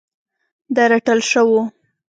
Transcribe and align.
د 0.75 0.77
رټل 0.91 1.19
شوو 1.31 1.61